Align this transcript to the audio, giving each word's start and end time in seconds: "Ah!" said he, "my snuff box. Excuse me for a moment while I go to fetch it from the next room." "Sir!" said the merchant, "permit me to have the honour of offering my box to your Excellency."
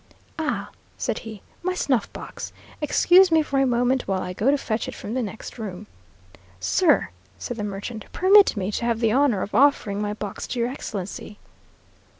"Ah!" 0.39 0.71
said 0.97 1.19
he, 1.19 1.43
"my 1.61 1.75
snuff 1.75 2.11
box. 2.11 2.51
Excuse 2.81 3.31
me 3.31 3.43
for 3.43 3.59
a 3.59 3.67
moment 3.67 4.07
while 4.07 4.19
I 4.23 4.33
go 4.33 4.49
to 4.49 4.57
fetch 4.57 4.87
it 4.87 4.95
from 4.95 5.13
the 5.13 5.21
next 5.21 5.59
room." 5.59 5.85
"Sir!" 6.59 7.09
said 7.37 7.55
the 7.57 7.63
merchant, 7.63 8.11
"permit 8.11 8.57
me 8.57 8.71
to 8.71 8.85
have 8.85 8.99
the 8.99 9.13
honour 9.13 9.43
of 9.43 9.53
offering 9.53 10.01
my 10.01 10.15
box 10.15 10.47
to 10.47 10.59
your 10.59 10.69
Excellency." 10.69 11.37